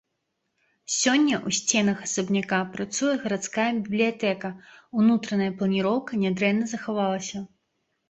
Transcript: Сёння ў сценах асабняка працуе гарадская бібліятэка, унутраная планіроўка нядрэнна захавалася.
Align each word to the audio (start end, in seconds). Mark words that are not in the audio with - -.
Сёння 1.01 1.35
ў 1.37 1.49
сценах 1.57 1.97
асабняка 2.07 2.59
працуе 2.77 3.13
гарадская 3.27 3.69
бібліятэка, 3.83 4.53
унутраная 5.03 5.51
планіроўка 5.63 6.11
нядрэнна 6.27 6.65
захавалася. 6.77 7.49